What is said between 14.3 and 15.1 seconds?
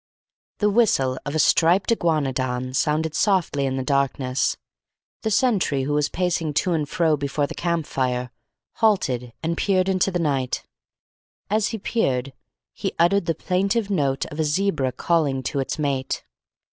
of a zebra